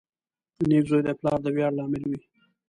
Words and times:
•نېک 0.67 0.85
زوی 0.89 1.01
د 1.05 1.09
پلار 1.19 1.39
د 1.43 1.47
ویاړ 1.55 1.71
لامل 1.77 2.03
وي. 2.09 2.19